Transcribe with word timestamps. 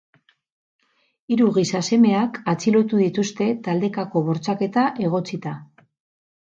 Hiru 1.35 1.49
gizasemeak 1.57 2.39
atxilotu 2.55 3.05
dituzte, 3.05 3.51
taldekako 3.69 4.27
bortxaketa 4.31 4.89
egotzita. 5.09 5.55